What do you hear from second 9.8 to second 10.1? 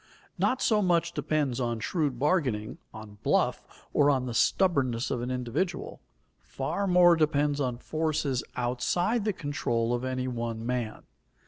of